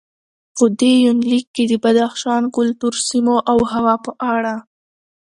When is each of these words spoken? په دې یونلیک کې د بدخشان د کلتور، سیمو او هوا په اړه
په 0.57 0.65
دې 0.79 0.93
یونلیک 1.05 1.45
کې 1.55 1.63
د 1.71 1.73
بدخشان 1.83 2.41
د 2.49 2.53
کلتور، 2.55 2.93
سیمو 3.07 3.37
او 3.51 3.57
هوا 3.71 3.93
په 4.05 4.11
اړه 4.35 4.55